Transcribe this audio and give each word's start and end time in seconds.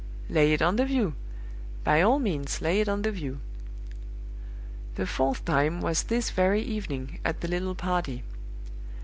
Lay 0.29 0.51
it 0.51 0.63
on 0.63 0.77
the 0.77 0.85
view; 0.85 1.13
by 1.83 2.01
all 2.01 2.17
means, 2.17 2.59
lay 2.59 2.79
it 2.81 2.89
on 2.89 3.03
the 3.03 3.11
view! 3.11 3.39
The 4.95 5.05
fourth 5.05 5.45
time 5.45 5.79
was 5.79 6.01
this 6.01 6.31
very 6.31 6.63
evening, 6.63 7.19
at 7.23 7.41
the 7.41 7.47
little 7.47 7.75
party. 7.75 8.23